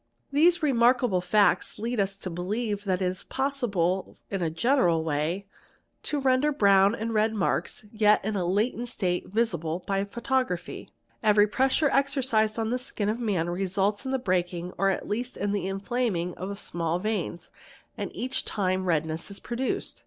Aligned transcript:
These 0.31 0.63
remarkable 0.63 1.21
facts 1.21 1.77
lead 1.77 1.99
us 1.99 2.17
to 2.17 2.31
believe 2.31 2.85
that 2.85 3.03
it 3.03 3.05
is 3.05 3.23
possible 3.23 4.17
in 4.31 4.41
a 4.41 4.49
general 4.49 5.03
way 5.03 5.45
to 6.01 6.19
render 6.19 6.51
brown 6.51 6.95
and 6.95 7.13
red 7.13 7.35
marks 7.35 7.85
yet 7.93 8.25
in 8.25 8.35
a 8.35 8.43
latent 8.43 8.87
state 8.87 9.27
visible— 9.27 9.83
by 9.85 10.03
photography. 10.05 10.89
very 11.21 11.45
pressure 11.45 11.91
exercised 11.91 12.57
on 12.57 12.71
the 12.71 12.79
skin 12.79 13.09
of 13.09 13.19
a 13.19 13.21
man 13.21 13.47
results 13.47 14.03
in 14.03 14.09
the 14.11 14.17
breaking 14.17 14.73
or 14.75 14.89
at 14.89 15.07
least 15.07 15.37
in 15.37 15.51
the 15.51 15.67
inflaming 15.67 16.33
of 16.33 16.49
the 16.49 16.57
small 16.57 16.97
veins, 16.97 17.51
and— 17.95 18.09
each 18.15 18.43
time 18.43 18.85
redness 18.85 19.29
is 19.29 19.39
produced. 19.39 19.99